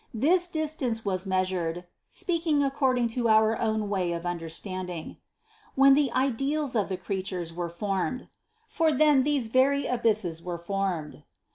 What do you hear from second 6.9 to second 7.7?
creatures were